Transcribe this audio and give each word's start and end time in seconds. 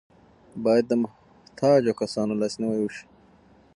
باید 0.63 0.85
د 0.89 0.93
محتاجو 1.03 1.97
کسانو 2.01 2.39
لاسنیوی 2.41 2.79
وشي. 2.83 3.05